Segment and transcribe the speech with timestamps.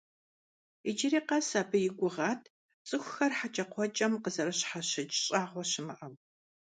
[0.89, 2.41] Иджыри къэс абы и гугъат
[2.87, 6.13] цӀыхухэр хьэкӀэкхъуэкӀэм къазэрыщхьэщыкӀ щӀагъуэ щымыӀэу.